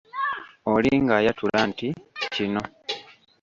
Oli 0.73 0.91
ng'ayatula 1.03 1.59
nti: 1.69 1.87
Kino. 2.33 2.61